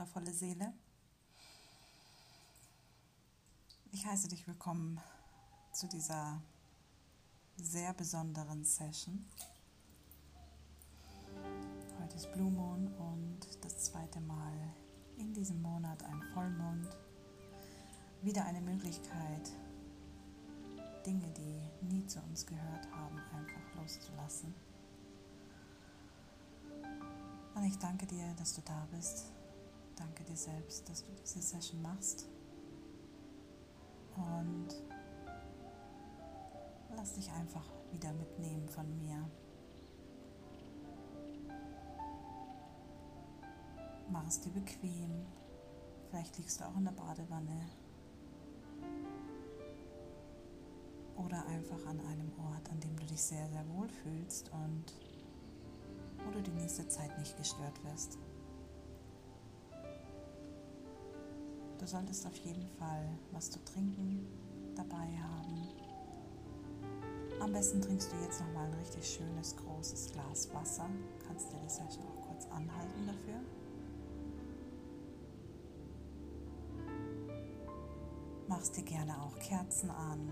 wundervolle 0.00 0.32
Seele. 0.32 0.72
Ich 3.92 4.06
heiße 4.06 4.28
dich 4.28 4.46
willkommen 4.46 4.98
zu 5.74 5.86
dieser 5.88 6.40
sehr 7.58 7.92
besonderen 7.92 8.64
Session. 8.64 9.26
Heute 12.00 12.16
ist 12.16 12.32
Blue 12.32 12.50
Moon 12.50 12.88
und 12.94 13.40
das 13.60 13.76
zweite 13.76 14.20
Mal 14.22 14.54
in 15.18 15.34
diesem 15.34 15.60
Monat 15.60 16.02
ein 16.04 16.22
Vollmond. 16.32 16.88
Wieder 18.22 18.46
eine 18.46 18.62
Möglichkeit, 18.62 19.50
Dinge, 21.04 21.30
die 21.36 21.84
nie 21.92 22.06
zu 22.06 22.20
uns 22.20 22.46
gehört 22.46 22.90
haben, 22.90 23.18
einfach 23.34 23.74
loszulassen. 23.76 24.54
Und 27.54 27.64
ich 27.64 27.76
danke 27.76 28.06
dir, 28.06 28.32
dass 28.38 28.54
du 28.54 28.62
da 28.62 28.88
bist. 28.92 29.30
Danke 30.00 30.24
dir 30.24 30.36
selbst, 30.36 30.88
dass 30.88 31.04
du 31.04 31.12
diese 31.12 31.42
Session 31.42 31.82
machst. 31.82 32.26
Und 34.16 34.68
lass 36.96 37.12
dich 37.12 37.30
einfach 37.32 37.64
wieder 37.92 38.12
mitnehmen 38.14 38.68
von 38.68 38.96
mir. 38.96 39.28
Mach 44.10 44.26
es 44.26 44.40
dir 44.40 44.50
bequem. 44.50 45.26
Vielleicht 46.08 46.38
liegst 46.38 46.60
du 46.60 46.64
auch 46.64 46.76
in 46.76 46.84
der 46.84 46.92
Badewanne. 46.92 47.68
Oder 51.16 51.46
einfach 51.46 51.86
an 51.86 52.00
einem 52.00 52.32
Ort, 52.38 52.70
an 52.70 52.80
dem 52.80 52.96
du 52.96 53.04
dich 53.04 53.22
sehr, 53.22 53.46
sehr 53.48 53.68
wohl 53.68 53.88
fühlst 53.88 54.50
und 54.50 54.84
wo 56.24 56.30
du 56.30 56.42
die 56.42 56.52
nächste 56.52 56.88
Zeit 56.88 57.16
nicht 57.18 57.36
gestört 57.36 57.84
wirst. 57.84 58.18
Du 61.80 61.86
solltest 61.86 62.26
auf 62.26 62.36
jeden 62.36 62.68
Fall 62.78 63.08
was 63.32 63.50
zu 63.50 63.58
trinken 63.64 64.26
dabei 64.76 65.08
haben. 65.16 65.66
Am 67.40 67.52
besten 67.54 67.80
trinkst 67.80 68.12
du 68.12 68.16
jetzt 68.16 68.38
noch 68.42 68.52
mal 68.52 68.66
ein 68.66 68.74
richtig 68.74 69.02
schönes 69.08 69.56
großes 69.56 70.12
Glas 70.12 70.52
Wasser. 70.52 70.90
Kannst 71.26 71.50
dir 71.50 71.56
die 71.64 71.70
Session 71.70 72.04
auch 72.06 72.28
kurz 72.28 72.44
anhalten 72.48 73.06
dafür. 73.06 73.40
Machst 78.46 78.76
dir 78.76 78.82
gerne 78.82 79.18
auch 79.22 79.38
Kerzen 79.38 79.88
an. 79.90 80.28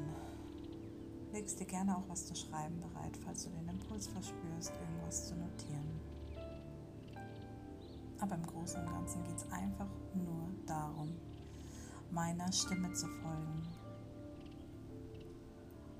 Legst 1.32 1.58
dir 1.60 1.66
gerne 1.66 1.96
auch 1.96 2.08
was 2.08 2.26
zu 2.26 2.34
schreiben 2.34 2.78
bereit, 2.78 3.16
falls 3.24 3.44
du 3.44 3.50
den 3.50 3.68
Impuls 3.70 4.06
verspürst, 4.08 4.72
irgendwas 4.72 5.28
zu 5.28 5.34
notieren. 5.34 5.98
Aber 8.20 8.34
im 8.34 8.44
Großen 8.44 8.82
und 8.84 8.90
Ganzen 8.90 9.24
geht 9.24 9.36
es 9.36 9.50
einfach 9.50 9.88
nur 10.14 10.50
darum, 10.66 11.16
meiner 12.10 12.50
Stimme 12.52 12.92
zu 12.92 13.06
folgen. 13.08 13.62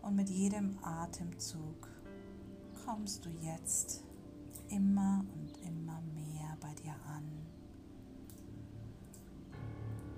Und 0.03 0.17
mit 0.17 0.29
jedem 0.31 0.79
Atemzug 0.83 1.89
kommst 2.85 3.25
du 3.25 3.31
jetzt 3.31 4.05
immer 4.69 5.25
und 5.35 5.57
immer 5.67 6.01
mehr 6.15 6.57
bei 6.61 6.73
dir 6.75 6.95
an. 7.07 7.25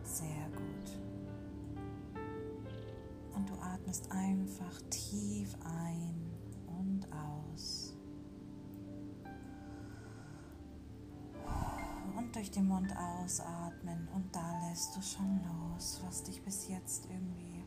Sehr 0.04 0.48
gut. 0.50 1.00
Und 3.34 3.48
du 3.48 3.54
atmest 3.54 4.10
einfach 4.10 4.80
tief 4.90 5.56
ein 5.64 6.19
durch 12.40 12.52
den 12.52 12.68
Mund 12.68 12.90
ausatmen 12.96 14.08
und 14.14 14.34
da 14.34 14.66
lässt 14.66 14.96
du 14.96 15.02
schon 15.02 15.42
los, 15.44 16.00
was 16.06 16.22
dich 16.22 16.42
bis 16.42 16.68
jetzt 16.68 17.04
irgendwie 17.10 17.62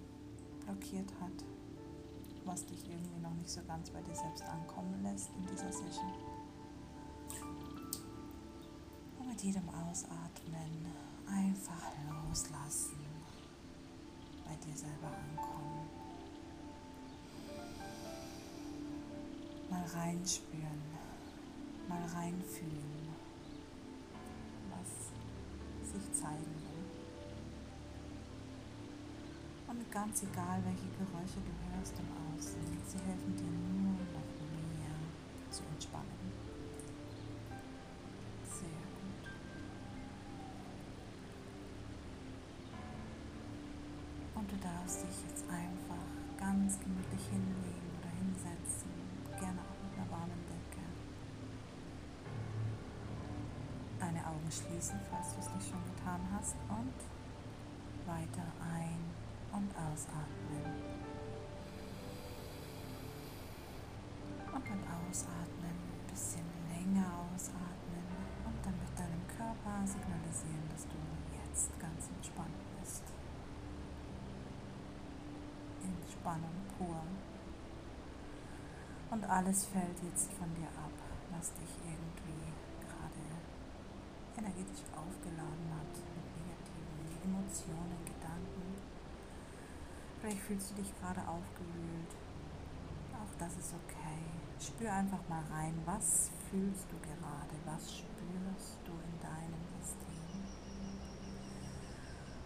blockiert 0.65 1.13
hat, 1.21 1.45
was 2.43 2.65
dich 2.65 2.89
irgendwie 2.89 3.19
noch 3.19 3.35
nicht 3.35 3.51
so 3.51 3.61
ganz 3.67 3.91
bei 3.91 4.01
dir 4.01 4.15
selbst 4.15 4.41
ankommen 4.41 5.03
lässt 5.03 5.29
in 5.37 5.45
dieser 5.45 5.71
Session. 5.71 6.11
Und 9.19 9.27
mit 9.27 9.43
jedem 9.43 9.69
Ausatmen 9.69 10.87
einfach 11.27 11.91
loslassen, 12.09 12.97
bei 14.45 14.55
dir 14.55 14.75
selber 14.75 15.05
ankommen. 15.05 15.87
Mal 19.69 19.85
reinspüren, 19.85 20.81
mal 21.87 22.03
reinfühlen 22.15 23.02
zeigen 26.23 26.55
will. 26.63 26.83
Und 29.67 29.91
ganz 29.91 30.23
egal, 30.23 30.63
welche 30.63 30.87
Geräusche 30.95 31.41
du 31.43 31.51
hörst 31.67 31.95
im 31.99 32.07
Außen, 32.07 32.63
sie 32.87 32.99
helfen 32.99 33.35
dir 33.35 33.43
nur 33.43 33.99
noch 34.15 34.29
mehr 34.71 34.95
zu 35.49 35.63
entspannen. 35.73 36.31
Sehr 38.47 38.83
gut. 38.95 39.23
Und 44.35 44.51
du 44.51 44.55
darfst 44.57 45.03
dich 45.03 45.17
jetzt 45.27 45.43
einfach 45.49 46.07
ganz 46.39 46.79
gemütlich 46.79 47.25
hinlegen 47.29 47.82
Augen 54.43 54.51
schließen, 54.51 54.99
falls 55.09 55.33
du 55.33 55.39
es 55.39 55.49
nicht 55.55 55.69
schon 55.69 55.83
getan 55.95 56.19
hast, 56.35 56.55
und 56.67 56.93
weiter 58.05 58.43
ein- 58.59 59.13
und 59.53 59.71
ausatmen. 59.71 60.65
Und 64.53 64.63
beim 64.63 64.83
Ausatmen 65.07 65.71
ein 65.71 66.07
bisschen 66.09 66.45
länger 66.69 67.07
ausatmen 67.33 68.05
und 68.45 68.65
dann 68.65 68.75
mit 68.79 68.99
deinem 68.99 69.27
Körper 69.27 69.87
signalisieren, 69.87 70.67
dass 70.71 70.83
du 70.87 70.99
jetzt 71.39 71.79
ganz 71.79 72.09
entspannt 72.09 72.59
bist. 72.79 73.03
Entspannung 75.83 76.55
pur. 76.77 77.01
Und 79.11 79.23
alles 79.25 79.65
fällt 79.65 80.03
jetzt 80.03 80.33
von 80.33 80.53
dir 80.55 80.67
ab, 80.67 80.91
was 81.31 81.53
dich 81.53 81.69
irgendwie 81.85 82.53
energetisch 84.37 84.85
aufgeladen 84.95 85.67
hat 85.73 85.93
mit 85.93 86.25
negativen 86.41 87.23
Emotionen, 87.23 87.99
Gedanken. 88.05 88.67
Vielleicht 90.19 90.41
fühlst 90.41 90.71
du 90.71 90.75
dich 90.75 90.91
gerade 90.99 91.21
aufgewühlt. 91.27 92.11
Auch 93.13 93.33
das 93.37 93.55
ist 93.57 93.73
okay. 93.73 94.23
Spür 94.59 94.91
einfach 94.93 95.21
mal 95.29 95.43
rein, 95.51 95.73
was 95.85 96.31
fühlst 96.49 96.85
du 96.89 96.97
gerade, 96.99 97.55
was 97.65 97.99
spürst 97.99 98.79
du 98.85 98.91
in 98.91 99.19
deinem 99.21 99.63
System. 99.79 100.39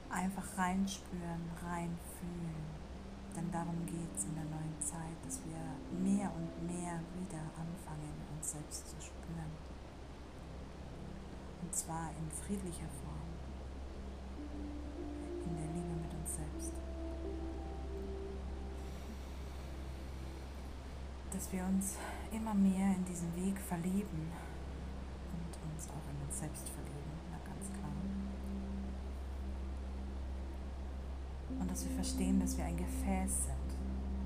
Einfach 0.10 0.58
reinspüren, 0.58 1.44
reinfühlen. 1.62 2.78
Denn 3.36 3.52
darum 3.52 3.86
geht 3.86 4.16
es 4.16 4.26
in 4.26 4.34
der 4.34 4.46
neuen 4.46 4.82
Zeit, 4.82 5.18
dass 5.24 5.40
wir 5.46 5.62
mehr 6.00 6.32
und 6.34 6.66
mehr 6.66 7.00
wieder 7.14 7.44
anfangen, 7.54 8.14
uns 8.36 8.52
selbst 8.52 8.90
zu 8.90 8.96
spüren. 9.00 9.77
Und 11.68 11.76
zwar 11.76 12.12
in 12.18 12.32
friedlicher 12.32 12.88
Form, 13.04 13.28
in 15.44 15.58
der 15.58 15.68
Liebe 15.76 16.00
mit 16.02 16.14
uns 16.14 16.36
selbst. 16.38 16.72
Dass 21.30 21.52
wir 21.52 21.66
uns 21.66 21.98
immer 22.32 22.54
mehr 22.54 22.96
in 22.96 23.04
diesen 23.04 23.36
Weg 23.36 23.60
verlieben 23.60 24.32
und 25.36 25.52
uns 25.70 25.90
auch 25.90 26.08
in 26.10 26.26
uns 26.26 26.40
selbst 26.40 26.70
verlieben, 26.70 27.12
na 27.32 27.38
ganz 27.44 27.68
klar. 27.74 27.92
Und 31.60 31.70
dass 31.70 31.84
wir 31.84 31.96
verstehen, 31.96 32.40
dass 32.40 32.58
wir 32.58 32.64
ein 32.64 32.78
Gefäß 32.78 33.44
sind. 33.44 33.70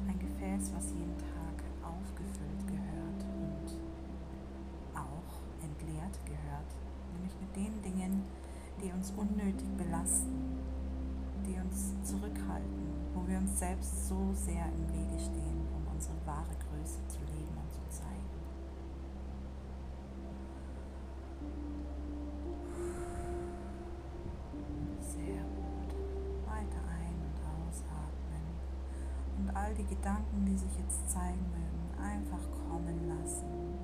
Ein 0.07 0.19
Gefäß, 0.19 0.71
was 0.75 0.91
jeden 0.91 1.17
Tag 1.17 1.57
aufgefüllt 1.81 2.67
gehört 2.67 3.25
und 3.33 3.79
auch 4.93 5.63
entleert 5.63 6.19
gehört 6.27 6.90
nämlich 7.21 7.37
mit 7.39 7.55
den 7.55 7.81
Dingen, 7.81 8.23
die 8.81 8.91
uns 8.91 9.13
unnötig 9.15 9.69
belasten, 9.77 10.57
die 11.45 11.59
uns 11.59 11.93
zurückhalten, 12.03 12.89
wo 13.13 13.27
wir 13.27 13.37
uns 13.37 13.59
selbst 13.59 14.07
so 14.07 14.33
sehr 14.33 14.65
im 14.65 14.89
Wege 14.89 15.19
stehen, 15.19 15.67
um 15.75 15.93
unsere 15.93 16.15
wahre 16.25 16.55
Größe 16.57 16.99
zu 17.07 17.19
leben 17.19 17.55
und 17.61 17.71
zu 17.73 17.81
zeigen. 17.89 18.09
Sehr 24.99 25.43
gut. 25.43 25.93
Weiter 26.47 26.81
ein- 26.89 27.21
und 27.21 27.37
ausatmen. 27.45 28.45
Und 29.37 29.55
all 29.55 29.73
die 29.75 29.85
Gedanken, 29.85 30.45
die 30.45 30.57
sich 30.57 30.77
jetzt 30.79 31.09
zeigen 31.09 31.45
mögen, 31.51 32.01
einfach 32.01 32.41
kommen 32.67 33.07
lassen 33.07 33.77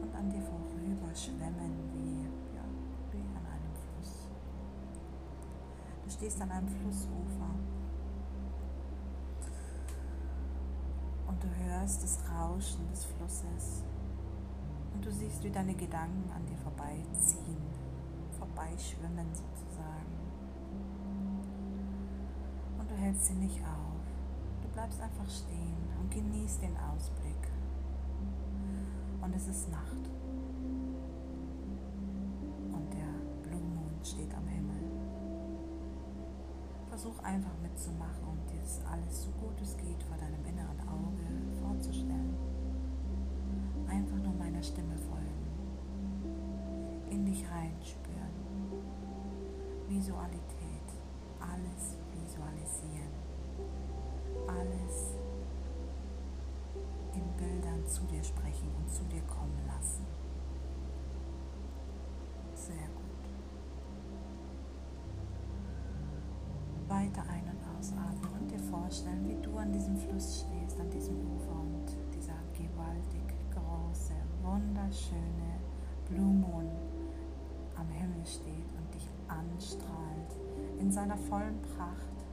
und 0.00 0.14
an 0.14 0.30
dir 0.30 0.42
vorüber 0.42 1.14
schwemmen 1.14 1.72
wie 1.92 2.31
stehst 6.12 6.40
an 6.42 6.50
einem 6.50 6.68
Flussufer 6.68 7.54
und 11.26 11.42
du 11.42 11.48
hörst 11.64 12.02
das 12.02 12.18
Rauschen 12.30 12.86
des 12.90 13.04
Flusses 13.04 13.82
und 14.94 15.04
du 15.04 15.10
siehst, 15.10 15.42
wie 15.42 15.50
deine 15.50 15.74
Gedanken 15.74 16.30
an 16.34 16.44
dir 16.46 16.58
vorbeiziehen, 16.58 17.56
vorbeischwimmen 18.38 19.26
sozusagen. 19.32 20.12
Und 22.78 22.90
du 22.90 22.94
hältst 22.94 23.26
sie 23.26 23.34
nicht 23.34 23.60
auf. 23.60 24.02
Du 24.62 24.68
bleibst 24.68 25.00
einfach 25.00 25.28
stehen 25.30 25.88
und 25.98 26.10
genießt 26.10 26.62
den 26.62 26.76
Ausblick. 26.76 27.48
Und 29.22 29.34
es 29.34 29.46
ist 29.48 29.70
Nacht. 29.70 30.10
Und 32.70 32.92
der 32.92 33.48
Blue 33.48 33.62
Moon 33.62 33.98
steht 34.04 34.34
am 34.34 34.46
Himmel. 34.46 34.51
Versuch 36.92 37.18
einfach 37.20 37.56
mitzumachen 37.62 38.22
und 38.22 38.50
dir 38.50 38.60
alles 38.92 39.22
so 39.22 39.30
gut 39.40 39.58
es 39.62 39.74
geht 39.78 40.02
vor 40.02 40.18
deinem 40.18 40.44
inneren 40.44 40.78
Auge 40.86 41.24
vorzustellen. 41.58 42.36
Einfach 43.88 44.18
nur 44.18 44.34
meiner 44.34 44.62
Stimme 44.62 44.98
folgen. 44.98 45.48
In 47.08 47.24
dich 47.24 47.50
reinspüren. 47.50 48.36
Visualität. 49.88 50.84
Alles 51.40 51.96
visualisieren. 52.12 53.14
Alles 54.46 55.16
in 57.14 57.24
Bildern 57.38 57.86
zu 57.86 58.02
dir 58.02 58.22
sprechen 58.22 58.68
und 58.76 58.92
zu 58.92 59.02
dir 59.04 59.22
kommen 59.22 59.58
lassen. 59.66 60.04
Weiter 66.92 67.22
ein- 67.22 67.48
und 67.48 67.78
ausatmen 67.78 68.30
und 68.38 68.50
dir 68.50 68.58
vorstellen, 68.58 69.26
wie 69.26 69.40
du 69.40 69.56
an 69.56 69.72
diesem 69.72 69.96
Fluss 69.96 70.44
stehst, 70.44 70.78
an 70.78 70.90
diesem 70.90 71.16
Ufer 71.34 71.58
und 71.58 71.86
dieser 72.14 72.36
gewaltig 72.52 73.34
große, 73.50 74.12
wunderschöne 74.42 75.56
Blue 76.06 76.34
Moon 76.34 76.68
am 77.76 77.88
Himmel 77.88 78.26
steht 78.26 78.68
und 78.76 78.94
dich 78.94 79.08
anstrahlt 79.26 80.36
in 80.78 80.92
seiner 80.92 81.16
vollen 81.16 81.62
Pracht. 81.62 82.26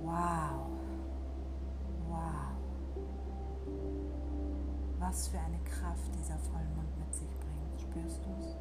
Wow, 0.00 0.66
wow. 2.08 2.56
Was 4.98 5.28
für 5.28 5.38
eine 5.38 5.60
Kraft 5.60 6.12
dieser 6.18 6.38
Vollmond 6.38 6.98
mit 6.98 7.14
sich 7.14 7.30
bringt. 7.38 7.80
Spürst 7.80 8.20
du 8.24 8.30
es? 8.40 8.56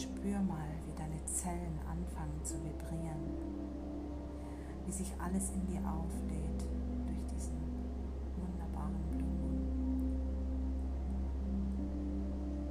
Spür 0.00 0.40
mal, 0.40 0.77
Zellen 1.34 1.78
anfangen 1.86 2.44
zu 2.44 2.54
vibrieren, 2.62 3.36
wie 4.86 4.92
sich 4.92 5.12
alles 5.18 5.50
in 5.50 5.66
dir 5.66 5.80
auflädt 5.80 6.64
durch 7.06 7.24
diesen 7.34 7.58
wunderbaren 8.36 9.02
Blumen. 9.10 10.16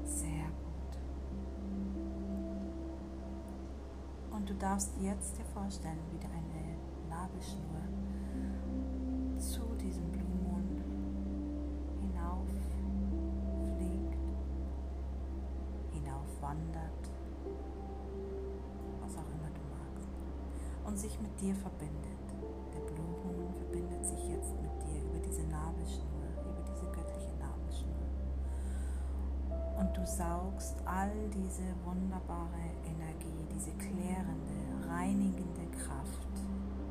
Sehr 0.03 0.47
gut. 0.63 0.97
Und 4.31 4.49
du 4.49 4.53
darfst 4.55 4.91
jetzt 5.01 5.37
dir 5.37 5.45
vorstellen, 5.53 5.99
wie 6.11 6.19
du 6.19 6.27
eine 6.27 6.77
Nabelschnur 7.09 7.81
und 20.97 21.01
sich 21.01 21.21
mit 21.21 21.39
dir 21.39 21.53
verbindet. 21.53 22.25
Der 22.73 22.79
Blumen 22.79 23.53
verbindet 23.53 24.03
sich 24.03 24.29
jetzt 24.29 24.59
mit 24.59 24.71
dir 24.81 25.03
über 25.03 25.19
diese 25.19 25.43
Nabelschnur, 25.43 26.25
über 26.41 26.63
diese 26.65 26.87
göttliche 26.87 27.35
Nabelschnur. 27.37 28.01
Und 29.77 29.95
du 29.95 30.03
saugst 30.07 30.75
all 30.85 31.11
diese 31.29 31.69
wunderbare 31.85 32.73
Energie, 32.83 33.45
diese 33.53 33.73
klärende, 33.73 34.89
reinigende 34.89 35.67
Kraft 35.77 36.33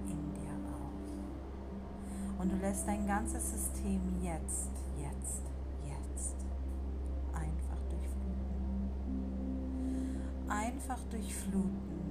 in 0.06 0.34
dir 0.34 0.54
auf. 0.70 2.38
Und 2.40 2.52
du 2.52 2.56
lässt 2.58 2.86
dein 2.86 3.08
ganzes 3.08 3.50
System 3.50 4.00
jetzt, 4.22 4.70
jetzt, 4.96 5.42
jetzt 5.82 6.36
einfach 7.32 7.80
durchfluten. 7.90 8.86
Einfach 10.48 11.00
durchfluten 11.10 12.05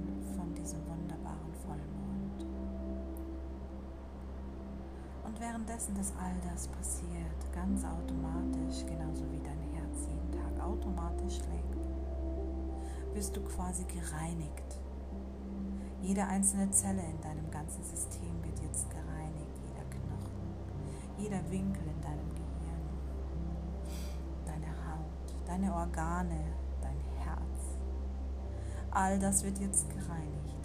Und 5.36 5.42
währenddessen, 5.42 5.94
dass 5.94 6.14
all 6.18 6.32
das 6.50 6.66
passiert, 6.68 7.52
ganz 7.52 7.84
automatisch, 7.84 8.86
genauso 8.86 9.30
wie 9.30 9.38
dein 9.44 9.60
Herz 9.74 10.08
jeden 10.08 10.32
Tag 10.32 10.64
automatisch 10.64 11.34
schlägt, 11.34 11.76
wirst 13.12 13.36
du 13.36 13.42
quasi 13.42 13.84
gereinigt. 13.84 14.80
Jede 16.00 16.24
einzelne 16.24 16.70
Zelle 16.70 17.02
in 17.02 17.20
deinem 17.20 17.50
ganzen 17.50 17.84
System 17.84 18.42
wird 18.44 18.58
jetzt 18.62 18.88
gereinigt, 18.88 19.60
jeder 19.62 19.84
Knochen, 19.90 20.54
jeder 21.18 21.50
Winkel 21.50 21.84
in 21.84 22.00
deinem 22.00 22.30
Gehirn, 22.34 22.88
deine 24.46 24.68
Haut, 24.88 25.34
deine 25.46 25.74
Organe, 25.74 26.46
dein 26.80 27.00
Herz. 27.18 27.76
All 28.90 29.18
das 29.18 29.44
wird 29.44 29.58
jetzt 29.58 29.90
gereinigt. 29.90 30.55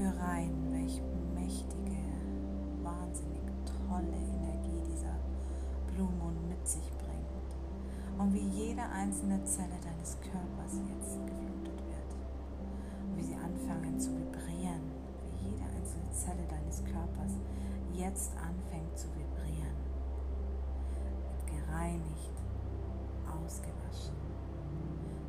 Spür 0.00 0.18
rein, 0.18 0.56
welch 0.70 1.02
mächtige, 1.34 2.00
wahnsinnig 2.82 3.42
tolle 3.66 4.16
Energie 4.16 4.80
dieser 4.88 5.12
Blue 5.92 6.08
Moon 6.18 6.48
mit 6.48 6.66
sich 6.66 6.90
bringt. 6.96 7.52
Und 8.16 8.32
wie 8.32 8.48
jede 8.48 8.80
einzelne 8.80 9.44
Zelle 9.44 9.76
deines 9.84 10.16
Körpers 10.22 10.80
jetzt 10.88 11.20
geflutet 11.26 11.84
wird. 11.84 12.10
Und 13.10 13.18
wie 13.18 13.24
sie 13.24 13.34
anfangen 13.34 14.00
zu 14.00 14.08
vibrieren. 14.16 14.88
Wie 15.36 15.50
jede 15.50 15.64
einzelne 15.64 16.10
Zelle 16.12 16.48
deines 16.48 16.82
Körpers 16.82 17.36
jetzt 17.92 18.32
anfängt 18.40 18.96
zu 18.96 19.08
vibrieren. 19.12 19.76
Wird 21.28 21.60
gereinigt, 21.60 22.40
ausgewaschen, 23.28 24.16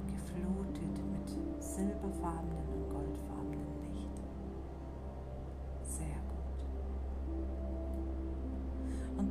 geflutet 0.07 0.95
mit 1.11 1.61
silberfarbenen 1.61 2.67
und 2.71 2.89
goldfarbenen 2.89 3.50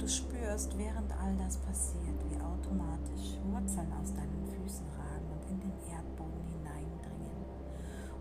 Du 0.00 0.08
spürst, 0.08 0.78
während 0.78 1.12
all 1.12 1.36
das 1.36 1.58
passiert, 1.58 2.16
wie 2.30 2.36
automatisch 2.40 3.36
Wurzeln 3.52 3.92
aus 4.00 4.14
deinen 4.14 4.46
Füßen 4.46 4.86
ragen 4.96 5.26
und 5.30 5.50
in 5.50 5.60
den 5.60 5.72
Erdboden 5.92 6.42
hineindringen. 6.56 7.44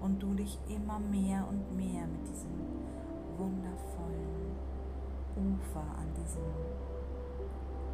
Und 0.02 0.22
du 0.22 0.34
dich 0.34 0.60
immer 0.68 1.00
mehr 1.00 1.48
und 1.48 1.78
mehr 1.78 2.06
mit 2.06 2.28
diesem 2.28 2.52
wundervollen 3.38 4.58
Ufer 5.38 5.80
an 5.80 6.14
diesem 6.16 6.44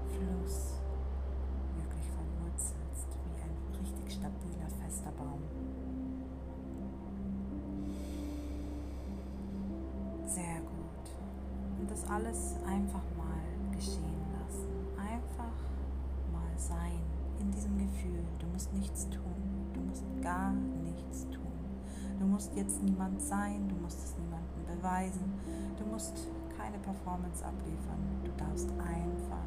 Fluss 0.09 0.81
wirklich 1.77 2.09
verwurzelst, 2.09 3.07
wie 3.23 3.41
ein 3.43 3.85
richtig 3.85 4.13
stabiler, 4.13 4.67
fester 4.81 5.11
Baum. 5.11 5.43
Sehr 10.25 10.59
gut. 10.61 10.85
Und 11.79 11.91
das 11.91 12.03
alles 12.09 12.55
einfach 12.65 13.03
musst 18.55 18.73
nichts 18.73 19.09
tun. 19.09 19.35
Du 19.73 19.81
musst 19.81 20.05
gar 20.21 20.53
nichts 20.53 21.27
tun. 21.29 21.41
Du 22.17 22.25
musst 22.25 22.55
jetzt 22.55 22.81
niemand 22.81 23.21
sein. 23.21 23.67
Du 23.67 23.75
musst 23.75 24.01
es 24.01 24.15
niemandem 24.17 24.77
beweisen. 24.77 25.33
Du 25.77 25.85
musst 25.85 26.29
keine 26.57 26.77
Performance 26.79 27.43
abliefern. 27.43 27.99
Du 28.23 28.31
darfst 28.37 28.71
einfach 28.79 29.43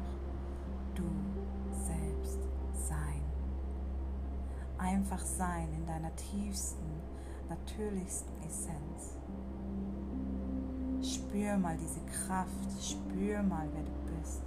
du 0.93 1.05
selbst 1.73 2.37
sein. 2.87 3.23
Einfach 4.77 5.25
sein 5.25 5.69
in 5.75 5.87
deiner 5.87 6.15
tiefsten, 6.15 6.85
natürlichsten 7.49 8.31
Essenz. 8.43 9.17
Spür 11.01 11.57
mal 11.57 11.77
diese 11.77 12.01
Kraft, 12.01 12.51
spür 12.79 13.41
mal, 13.41 13.67
wer 13.73 13.83
du 13.83 14.19
bist, 14.19 14.43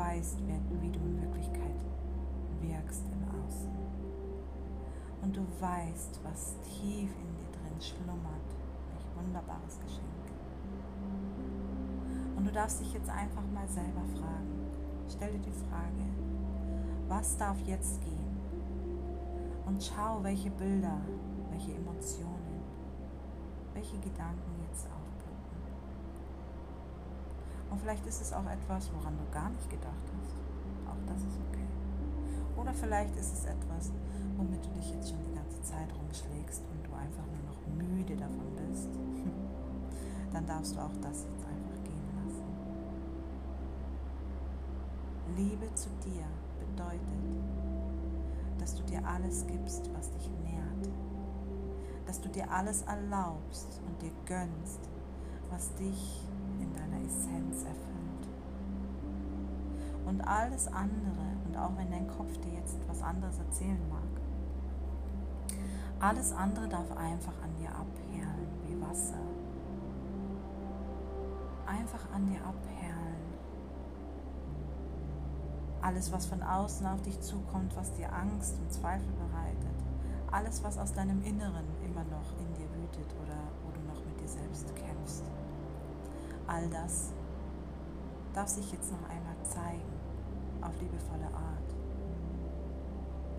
weißt, 0.00 0.38
wie 0.80 0.90
du 0.90 0.98
in 1.00 1.20
Wirklichkeit 1.20 1.84
wirkst 2.62 3.04
im 3.12 3.22
Außen. 3.28 3.70
Und 5.22 5.36
du 5.36 5.42
weißt, 5.60 6.20
was 6.24 6.56
tief 6.62 7.10
in 7.10 7.34
dir 7.36 7.50
drin 7.52 7.80
schlummert. 7.80 8.48
Welch 8.90 9.06
wunderbares 9.16 9.78
Geschenk. 9.80 10.06
Und 12.36 12.46
du 12.46 12.52
darfst 12.52 12.80
dich 12.80 12.94
jetzt 12.94 13.10
einfach 13.10 13.44
mal 13.52 13.68
selber 13.68 14.02
fragen. 14.18 14.70
Stell 15.08 15.32
dir 15.32 15.40
die 15.40 15.68
Frage, 15.68 16.06
was 17.08 17.36
darf 17.36 17.58
jetzt 17.66 18.00
gehen? 18.00 18.38
Und 19.66 19.82
schau, 19.82 20.22
welche 20.22 20.50
Bilder, 20.50 20.98
welche 21.50 21.74
Emotionen, 21.74 22.62
welche 23.74 23.98
Gedanken 23.98 24.62
jetzt 24.66 24.86
aufblicken. 24.86 25.10
Und 27.70 27.80
vielleicht 27.80 28.04
ist 28.06 28.20
es 28.20 28.32
auch 28.32 28.46
etwas, 28.46 28.90
woran 28.92 29.16
du 29.16 29.32
gar 29.32 29.48
nicht 29.50 29.70
gedacht 29.70 30.06
hast. 30.18 30.34
Auch 30.90 31.00
das 31.06 31.22
ist 31.22 31.38
okay. 31.48 31.66
Oder 32.56 32.74
vielleicht 32.74 33.16
ist 33.16 33.32
es 33.32 33.44
etwas, 33.44 33.92
womit 34.36 34.64
du 34.64 34.70
dich 34.70 34.90
jetzt 34.92 35.10
schon 35.10 35.22
die 35.22 35.34
ganze 35.34 35.62
Zeit 35.62 35.88
rumschlägst 35.94 36.62
und 36.72 36.86
du 36.86 36.92
einfach 36.94 37.24
nur 37.26 37.42
noch 37.46 37.88
müde 37.88 38.16
davon 38.16 38.56
bist. 38.56 38.88
Dann 40.32 40.46
darfst 40.46 40.74
du 40.74 40.80
auch 40.80 40.96
das 41.00 41.24
jetzt 41.24 41.44
einfach 41.44 41.84
gehen 41.84 42.08
lassen. 42.24 42.44
Liebe 45.36 45.72
zu 45.74 45.88
dir 46.04 46.26
bedeutet, 46.58 47.00
dass 48.58 48.74
du 48.74 48.82
dir 48.82 49.06
alles 49.06 49.46
gibst, 49.46 49.90
was 49.94 50.10
dich 50.10 50.28
nährt. 50.42 50.90
Dass 52.06 52.20
du 52.20 52.28
dir 52.28 52.50
alles 52.50 52.82
erlaubst 52.82 53.80
und 53.86 54.02
dir 54.02 54.12
gönnst, 54.26 54.80
was 55.50 55.74
dich 55.76 56.28
Essenz 57.10 57.64
erfüllt. 57.64 58.28
Und 60.06 60.20
alles 60.22 60.68
andere, 60.68 61.26
und 61.46 61.56
auch 61.56 61.76
wenn 61.76 61.90
dein 61.90 62.06
Kopf 62.06 62.36
dir 62.38 62.52
jetzt 62.54 62.78
was 62.88 63.02
anderes 63.02 63.38
erzählen 63.38 63.80
mag, 63.88 64.00
alles 66.00 66.32
andere 66.32 66.68
darf 66.68 66.90
einfach 66.96 67.34
an 67.42 67.54
dir 67.60 67.68
abperlen, 67.68 68.48
wie 68.64 68.80
Wasser. 68.80 69.20
Einfach 71.66 72.10
an 72.14 72.26
dir 72.26 72.38
abperlen. 72.38 73.20
Alles, 75.82 76.12
was 76.12 76.26
von 76.26 76.42
außen 76.42 76.86
auf 76.86 77.02
dich 77.02 77.20
zukommt, 77.20 77.76
was 77.76 77.92
dir 77.92 78.12
Angst 78.12 78.56
und 78.60 78.72
Zweifel 78.72 79.12
bereitet. 79.12 79.84
Alles, 80.30 80.62
was 80.62 80.78
aus 80.78 80.92
deinem 80.92 81.22
Inneren 81.22 81.64
immer 81.84 82.04
noch 82.04 82.32
in 82.38 82.54
dir 82.54 82.68
wütet 82.74 83.12
oder 83.22 83.36
wo 83.64 83.70
du 83.72 83.80
noch 83.86 84.04
mit 84.06 84.20
dir 84.20 84.28
selbst 84.28 84.74
kämpfst. 84.76 85.24
All 86.50 86.68
das 86.68 87.12
darf 88.34 88.48
sich 88.48 88.72
jetzt 88.72 88.90
noch 88.90 89.08
einmal 89.08 89.36
zeigen, 89.44 89.92
auf 90.60 90.72
liebevolle 90.80 91.26
Art. 91.32 91.70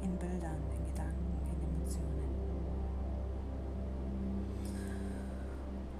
In 0.01 0.17
Bildern, 0.17 0.55
in 0.77 0.85
Gedanken, 0.85 1.37
in 1.43 1.75
Emotionen. 1.75 2.31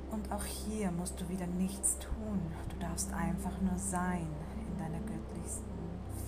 Und 0.09 0.31
auch 0.31 0.45
hier 0.45 0.89
musst 0.91 1.19
du 1.19 1.27
wieder 1.27 1.47
nichts 1.47 1.97
tun. 1.99 2.39
Du 2.69 2.79
darfst 2.79 3.13
einfach 3.13 3.59
nur 3.59 3.77
sein 3.77 4.27
in 4.69 4.77
deiner 4.77 4.99
göttlichsten 4.99 5.65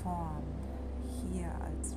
Form. 0.03 0.43
Hier 1.07 1.47
als 1.63 1.95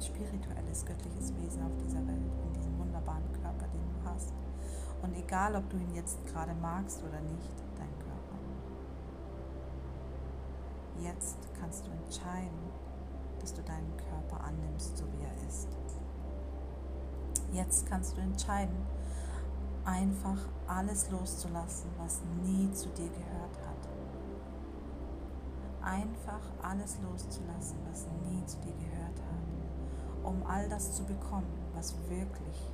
spirituelles, 0.00 0.86
göttliches 0.86 1.34
Wesen 1.42 1.62
auf 1.64 1.76
dieser 1.84 2.06
Welt, 2.06 2.30
in 2.46 2.52
diesem 2.54 2.78
wunderbaren 2.78 3.32
Körper, 3.32 3.66
den 3.66 3.82
du 3.82 4.08
hast. 4.08 4.32
Und 5.02 5.16
egal, 5.16 5.56
ob 5.56 5.68
du 5.70 5.76
ihn 5.76 5.94
jetzt 5.96 6.24
gerade 6.26 6.54
magst 6.54 7.02
oder 7.02 7.20
nicht, 7.20 7.67
Jetzt 11.02 11.36
kannst 11.60 11.86
du 11.86 11.90
entscheiden, 11.90 12.58
dass 13.40 13.54
du 13.54 13.62
deinen 13.62 13.96
Körper 13.96 14.44
annimmst, 14.44 14.96
so 14.96 15.04
wie 15.12 15.22
er 15.24 15.48
ist. 15.48 15.68
Jetzt 17.52 17.86
kannst 17.86 18.16
du 18.16 18.20
entscheiden, 18.20 18.76
einfach 19.84 20.38
alles 20.66 21.10
loszulassen, 21.10 21.90
was 21.98 22.20
nie 22.42 22.70
zu 22.72 22.88
dir 22.90 23.08
gehört 23.08 23.56
hat. 23.66 23.88
Einfach 25.82 26.40
alles 26.62 26.98
loszulassen, 27.00 27.78
was 27.88 28.06
nie 28.28 28.44
zu 28.44 28.58
dir 28.58 28.74
gehört 28.74 29.16
hat, 29.16 30.24
um 30.24 30.42
all 30.46 30.68
das 30.68 30.92
zu 30.92 31.04
bekommen, 31.04 31.46
was 31.74 31.94
wirklich 32.08 32.72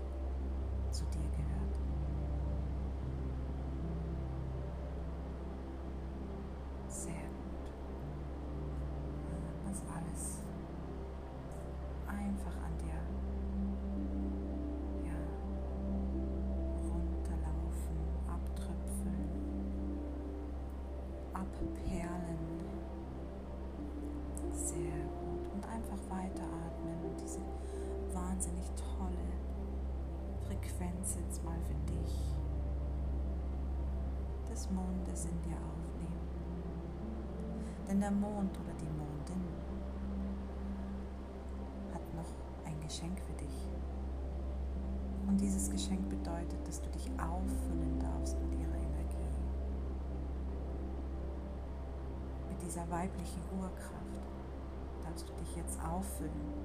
zu 0.90 1.04
dir 1.04 1.28
gehört. 1.37 1.54
Frequenz 31.05 31.17
jetzt 31.17 31.45
mal 31.45 31.59
für 31.61 31.93
dich 31.93 32.35
des 34.51 34.71
Mondes 34.71 35.27
in 35.27 35.43
dir 35.43 35.57
aufnehmen. 35.57 36.29
Denn 37.89 38.01
der 38.01 38.11
Mond 38.11 38.59
oder 38.59 38.73
die 38.81 38.89
Mondin 38.89 39.45
hat 41.93 42.15
noch 42.15 42.67
ein 42.67 42.81
Geschenk 42.81 43.21
für 43.21 43.35
dich. 43.35 43.69
Und 45.27 45.41
dieses 45.41 45.71
Geschenk 45.71 46.09
bedeutet, 46.09 46.67
dass 46.67 46.81
du 46.81 46.89
dich 46.91 47.11
auffüllen 47.19 47.99
darfst 47.99 48.41
mit 48.41 48.55
ihrer 48.55 48.77
Energie. 48.77 49.29
Mit 52.49 52.63
dieser 52.63 52.89
weiblichen 52.91 53.43
Urkraft 53.59 54.23
darfst 55.05 55.29
du 55.29 55.33
dich 55.35 55.57
jetzt 55.57 55.79
auffüllen 55.83 56.63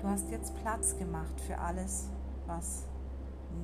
Du 0.00 0.06
hast 0.06 0.30
jetzt 0.30 0.54
Platz 0.62 0.96
gemacht 0.96 1.40
für 1.40 1.58
alles, 1.58 2.08
was 2.46 2.86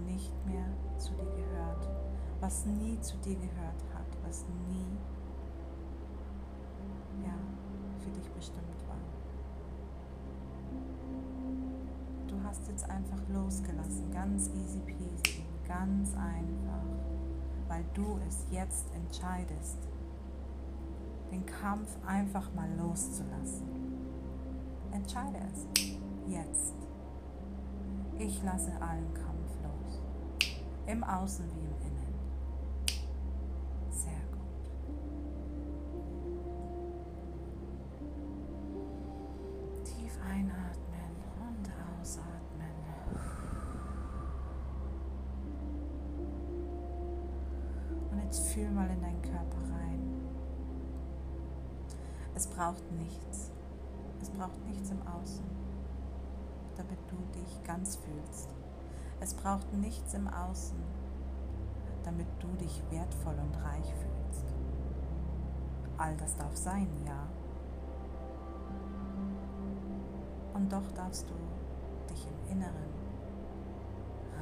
nicht 0.05 0.33
mehr 0.47 0.67
zu 0.99 1.13
dir 1.13 1.31
gehört, 1.31 1.89
was 2.41 2.67
nie 2.67 2.99
zu 3.01 3.17
dir 3.19 3.37
gehört 3.37 3.85
hat, 3.95 4.07
was 4.27 4.45
nie 4.69 4.99
ja, 7.25 7.35
für 8.01 8.11
dich 8.11 8.29
bestimmt 8.33 8.89
war. 8.89 8.97
Du 12.27 12.43
hast 12.43 12.67
jetzt 12.67 12.91
einfach 12.91 13.21
losgelassen, 13.29 14.11
ganz 14.13 14.51
easy 14.57 14.81
peasy, 14.81 15.45
ganz 15.69 16.15
einfach, 16.17 16.85
weil 17.69 17.85
du 17.95 18.19
es 18.27 18.45
jetzt 18.51 18.93
entscheidest, 18.95 19.79
den 21.31 21.47
Kampf 21.47 21.97
einfach 22.05 22.53
mal 22.55 22.69
loszulassen. 22.77 23.69
Entscheide 24.93 25.39
es 25.53 25.67
jetzt. 26.29 26.75
Ich 28.19 28.43
lasse 28.43 28.73
allen 28.81 29.13
Kampf 29.13 29.51
los. 29.63 30.01
Im 30.87 31.03
Außen 31.03 31.47
wie 31.55 31.61
im 31.61 31.75
Innen. 31.87 32.15
Sehr 33.91 34.13
gut. 34.33 34.71
Tief 39.85 40.19
einatmen 40.29 41.17
und 41.41 41.71
ausatmen. 42.01 42.35
Und 48.11 48.23
jetzt 48.23 48.47
fühl 48.49 48.71
mal 48.71 48.89
in 48.89 49.01
deinen 49.01 49.23
Körper 49.23 49.59
rein. 49.73 50.01
Es 52.35 52.47
braucht 52.47 52.91
nichts. 52.93 53.51
Es 54.21 54.31
braucht 54.31 54.65
nichts 54.67 54.91
im 54.91 55.03
Außen 55.07 55.64
damit 56.77 56.99
du 57.09 57.17
dich 57.39 57.63
ganz 57.65 57.97
fühlst. 57.97 58.49
Es 59.21 59.35
braucht 59.35 59.73
nichts 59.73 60.15
im 60.15 60.29
Außen, 60.29 60.77
damit 62.03 62.27
du 62.41 62.49
dich 62.63 62.83
wertvoll 62.91 63.37
und 63.39 63.57
reich 63.63 63.95
fühlst. 63.95 64.45
All 65.97 66.17
das 66.17 66.37
darf 66.37 66.57
sein, 66.57 66.89
ja. 67.07 67.27
Und 70.55 70.73
doch 70.73 70.91
darfst 70.93 71.27
du 71.29 71.35
dich 72.13 72.27
im 72.27 72.53
Inneren 72.53 72.95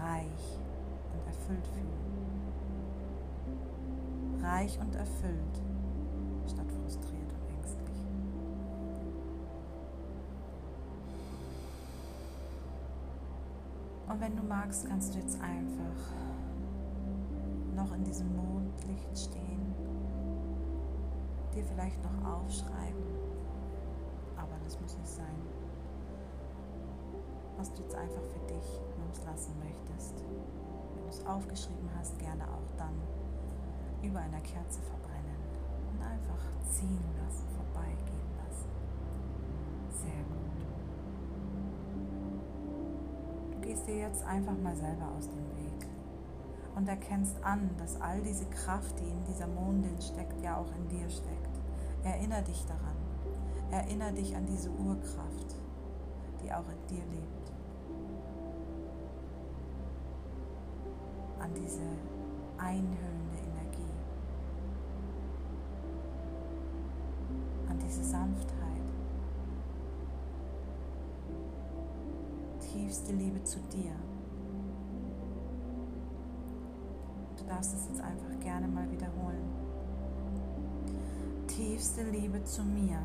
reich 0.01 0.59
und 1.13 1.27
erfüllt 1.27 1.67
fühlen. 1.69 2.43
Reich 4.43 4.79
und 4.81 4.95
erfüllt 4.95 5.63
wenn 14.33 14.41
du 14.41 14.49
magst, 14.49 14.89
kannst 14.89 15.15
du 15.15 15.19
jetzt 15.19 15.39
einfach 15.43 16.15
noch 17.77 17.95
in 17.95 18.03
diesem 18.03 18.35
Mondlicht 18.35 19.19
stehen, 19.19 19.75
dir 21.55 21.63
vielleicht 21.65 22.03
noch 22.03 22.33
aufschreiben, 22.33 23.05
aber 24.37 24.55
das 24.65 24.81
muss 24.81 24.97
nicht 24.97 25.09
sein, 25.09 25.37
was 27.59 27.75
du 27.75 27.83
jetzt 27.83 27.95
einfach 27.95 28.23
für 28.23 28.47
dich 28.47 28.81
loslassen 29.07 29.53
möchtest. 29.59 30.25
Wenn 30.95 31.03
du 31.03 31.11
es 31.11 31.27
aufgeschrieben 31.27 31.91
hast, 31.99 32.19
gerne 32.19 32.45
auch 32.45 32.71
dann 32.79 32.95
über 34.03 34.21
einer 34.21 34.41
Kerze 34.41 34.81
verbrennen 34.81 35.43
und 35.93 36.03
einfach 36.03 36.43
ziehen 36.71 37.05
lassen, 37.23 37.45
vorbeigehen 37.51 38.33
lassen. 38.39 38.71
Sehr 39.91 40.25
gut. 40.25 40.52
Gehst 43.73 43.89
dir 43.89 43.97
jetzt 43.97 44.23
einfach 44.27 44.59
mal 44.59 44.77
selber 44.77 45.11
aus 45.17 45.31
dem 45.31 45.47
Weg 45.57 45.89
und 46.77 46.87
erkennst 46.87 47.43
an, 47.43 47.71
dass 47.79 47.99
all 48.03 48.21
diese 48.21 48.45
Kraft, 48.47 49.01
die 49.01 49.09
in 49.09 49.25
dieser 49.25 49.47
Mondin 49.47 49.99
steckt, 49.99 50.39
ja 50.43 50.59
auch 50.59 50.71
in 50.77 50.89
dir 50.89 51.09
steckt. 51.09 51.59
Erinner 52.05 52.43
dich 52.43 52.67
daran. 52.67 52.97
Erinner 53.71 54.13
dich 54.13 54.37
an 54.37 54.45
diese 54.45 54.69
Urkraft, 54.73 55.57
die 56.43 56.53
auch 56.53 56.69
in 56.69 56.87
dir 56.87 57.03
lebt. 57.15 57.53
An 61.41 61.55
diese 61.55 61.81
einhüllende 62.59 63.39
Energie. 63.39 63.93
An 67.71 67.79
diese 67.79 68.05
Sanftheit. 68.05 68.62
Tiefste 72.73 73.13
Liebe 73.13 73.45
zu 73.45 73.59
dir. 73.71 73.93
Du 77.37 77.45
darfst 77.45 77.75
es 77.75 77.87
jetzt 77.89 78.01
einfach 78.01 78.41
gerne 78.41 78.67
mal 78.67 78.91
wiederholen. 78.91 79.45
Tiefste 81.47 82.03
Liebe 82.05 82.43
zu 82.45 82.63
mir. 82.63 82.99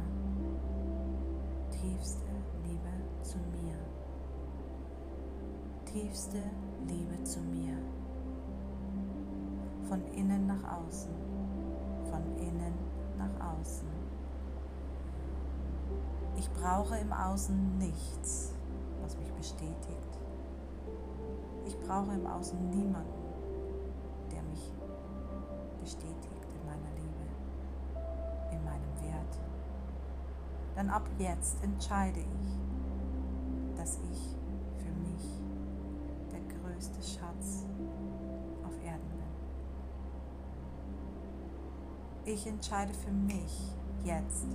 Tiefste 1.69 2.31
Liebe 2.65 2.89
zu 3.21 3.37
mir. 3.39 3.75
Tiefste 5.83 6.41
Liebe 6.87 7.21
zu 7.25 7.41
mir. 7.41 7.77
Von 9.89 10.01
innen 10.13 10.47
nach 10.47 10.63
außen. 10.79 11.11
Von 12.09 12.23
innen 12.37 12.73
nach 13.17 13.57
außen. 13.57 13.89
Ich 16.37 16.49
brauche 16.51 16.97
im 16.97 17.11
Außen 17.11 17.77
nichts, 17.79 18.53
was 19.07 19.17
mich 19.19 19.31
bestätigt. 19.31 20.19
Ich 21.65 21.79
brauche 21.79 22.11
im 22.13 22.27
Außen 22.27 22.69
niemanden, 22.69 23.23
der 24.29 24.43
mich 24.43 24.73
bestätigt 25.81 26.45
in 26.53 26.65
meiner 26.65 26.91
Liebe, 26.95 27.25
in 28.51 28.65
meinem 28.65 29.01
Wert. 29.01 29.39
Denn 30.75 30.89
ab 30.89 31.07
jetzt 31.17 31.63
entscheide 31.63 32.19
ich, 32.19 33.77
dass 33.77 33.97
ich 34.11 34.35
für 34.77 34.91
mich 34.91 35.41
der 36.29 36.41
größte 36.57 37.01
Schatz 37.01 37.65
auf 38.65 38.73
Erden 38.83 39.09
bin. 42.25 42.33
Ich 42.33 42.45
entscheide 42.45 42.93
für 42.93 43.11
mich 43.11 43.73
jetzt 44.03 44.47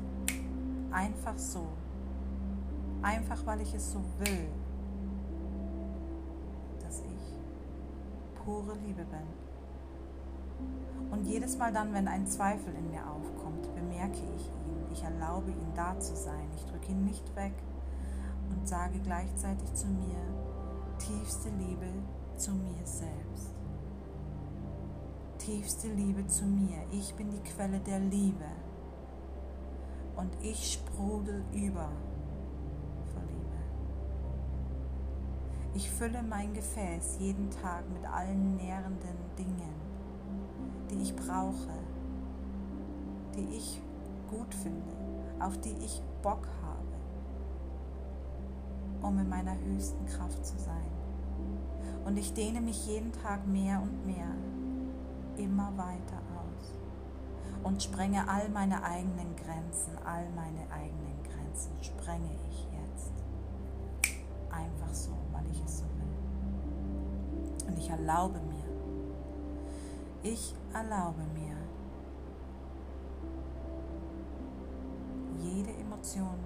einfach 0.90 1.38
so, 1.38 1.68
einfach 3.02 3.44
weil 3.46 3.60
ich 3.60 3.74
es 3.74 3.92
so 3.92 4.00
will, 4.18 4.48
dass 6.80 7.00
ich 7.00 8.42
pure 8.44 8.74
Liebe 8.86 9.04
bin. 9.04 9.42
Und 11.10 11.26
jedes 11.26 11.58
Mal 11.58 11.72
dann, 11.72 11.92
wenn 11.92 12.08
ein 12.08 12.26
Zweifel 12.26 12.74
in 12.74 12.90
mir 12.90 13.06
aufkommt, 13.06 13.74
bemerke 13.74 14.20
ich 14.36 14.46
ihn. 14.46 14.86
Ich 14.92 15.02
erlaube 15.02 15.50
ihn 15.50 15.74
da 15.74 15.98
zu 15.98 16.16
sein. 16.16 16.48
Ich 16.56 16.64
drücke 16.64 16.92
ihn 16.92 17.04
nicht 17.04 17.36
weg 17.36 17.52
und 18.50 18.66
sage 18.66 18.98
gleichzeitig 19.00 19.72
zu 19.74 19.86
mir, 19.86 20.18
tiefste 20.98 21.48
Liebe 21.50 21.86
zu 22.36 22.52
mir 22.52 22.84
selbst. 22.84 23.54
Tiefste 25.38 25.88
Liebe 25.88 26.26
zu 26.26 26.44
mir. 26.44 26.78
Ich 26.92 27.14
bin 27.14 27.30
die 27.30 27.50
Quelle 27.50 27.80
der 27.80 27.98
Liebe. 27.98 28.46
Und 30.16 30.30
ich 30.42 30.74
sprudel 30.74 31.44
über 31.52 31.88
Ich 35.74 35.90
fülle 35.90 36.22
mein 36.22 36.52
Gefäß 36.52 37.16
jeden 37.18 37.48
Tag 37.50 37.88
mit 37.88 38.04
allen 38.04 38.56
nährenden 38.56 39.16
Dingen, 39.38 39.72
die 40.90 41.02
ich 41.02 41.16
brauche, 41.16 41.72
die 43.34 43.56
ich 43.56 43.80
gut 44.28 44.54
finde, 44.54 44.92
auf 45.40 45.58
die 45.62 45.74
ich 45.82 46.02
Bock 46.22 46.46
habe, 46.62 46.92
um 49.00 49.18
in 49.18 49.30
meiner 49.30 49.58
höchsten 49.58 50.04
Kraft 50.04 50.44
zu 50.44 50.58
sein. 50.58 50.90
Und 52.04 52.18
ich 52.18 52.34
dehne 52.34 52.60
mich 52.60 52.86
jeden 52.86 53.12
Tag 53.12 53.46
mehr 53.46 53.80
und 53.80 54.04
mehr 54.04 54.28
immer 55.38 55.72
weiter 55.78 56.20
aus 56.36 56.74
und 57.62 57.82
sprenge 57.82 58.28
all 58.28 58.50
meine 58.50 58.84
eigenen 58.84 59.34
Grenzen, 59.36 59.96
all 60.04 60.28
meine 60.32 60.70
eigenen 60.70 61.22
Grenzen 61.22 61.72
sprenge 61.80 62.30
ich 62.50 62.68
jetzt. 62.72 63.12
Einfach 64.50 64.92
so, 64.92 65.21
ich 65.52 65.62
es 65.64 65.78
so 65.78 65.84
will. 65.84 67.68
Und 67.68 67.78
ich 67.78 67.88
erlaube 67.88 68.40
mir, 68.40 68.64
ich 70.22 70.54
erlaube 70.72 71.22
mir, 71.34 71.56
jede 75.42 75.70
Emotion 75.72 76.38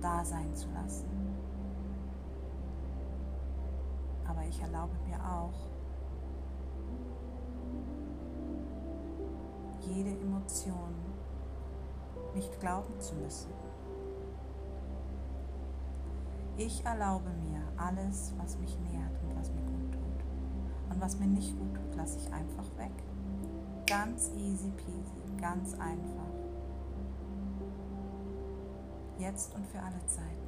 da 0.00 0.24
sein 0.24 0.54
zu 0.54 0.68
lassen. 0.70 1.08
Aber 4.26 4.42
ich 4.48 4.60
erlaube 4.60 4.94
mir 5.06 5.18
auch, 5.18 5.52
jede 9.80 10.10
Emotion 10.10 10.94
nicht 12.34 12.58
glauben 12.60 12.98
zu 13.00 13.14
müssen. 13.16 13.50
Ich 16.56 16.84
erlaube 16.84 17.30
mir 17.30 17.63
alles, 17.76 18.32
was 18.38 18.58
mich 18.58 18.78
nährt 18.80 19.22
und 19.22 19.36
was 19.38 19.50
mir 19.52 19.62
gut 19.62 19.92
tut. 19.92 20.24
Und 20.90 21.00
was 21.00 21.18
mir 21.18 21.26
nicht 21.26 21.58
gut 21.58 21.74
tut, 21.74 21.96
lasse 21.96 22.18
ich 22.18 22.32
einfach 22.32 22.66
weg. 22.76 22.92
Ganz 23.86 24.30
easy 24.36 24.70
peasy, 24.70 25.40
ganz 25.40 25.74
einfach. 25.74 26.34
Jetzt 29.18 29.54
und 29.54 29.66
für 29.66 29.78
alle 29.78 30.04
Zeiten. 30.06 30.43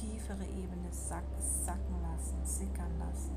Tiefere 0.00 0.44
Ebene 0.44 0.90
sack, 0.90 1.24
sacken 1.38 2.00
lassen, 2.00 2.38
sickern 2.44 2.98
lassen. 2.98 3.36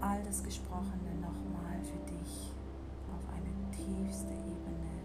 All 0.00 0.22
das 0.22 0.42
Gesprochene 0.44 1.14
nochmal 1.20 1.82
für 1.82 1.98
dich 2.12 2.52
auf 3.12 3.22
eine 3.34 3.50
tiefste 3.72 4.32
Ebene 4.32 5.02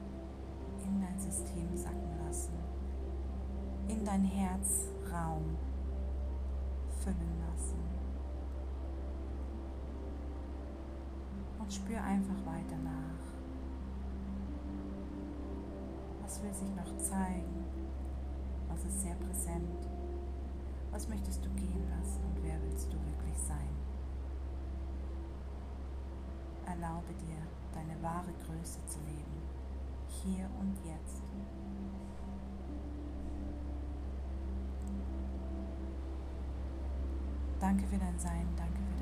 in 0.85 1.01
dein 1.01 1.19
System 1.19 1.75
sacken 1.75 2.17
lassen, 2.25 2.53
in 3.87 4.05
dein 4.05 4.23
Herzraum 4.23 5.57
füllen 7.01 7.39
lassen. 7.49 7.79
Und 11.59 11.73
spür 11.73 12.03
einfach 12.03 12.45
weiter 12.45 12.77
nach. 12.83 13.23
Was 16.21 16.43
will 16.43 16.53
sich 16.53 16.69
noch 16.75 16.97
zeigen? 16.97 17.72
Ist 18.87 19.01
sehr 19.01 19.15
präsent? 19.15 19.87
Was 20.91 21.07
möchtest 21.07 21.43
du 21.43 21.49
gehen 21.51 21.89
lassen 21.89 22.21
und 22.23 22.43
wer 22.43 22.61
willst 22.63 22.91
du 22.91 22.97
wirklich 22.97 23.37
sein? 23.37 23.69
Erlaube 26.65 27.13
dir, 27.13 27.41
deine 27.73 28.01
wahre 28.03 28.31
Größe 28.45 28.85
zu 28.85 28.99
leben, 28.99 29.41
hier 30.07 30.49
und 30.59 30.77
jetzt. 30.85 31.23
Danke 37.59 37.87
für 37.87 37.97
dein 37.97 38.19
Sein, 38.19 38.47
danke 38.57 38.77
für 38.77 38.92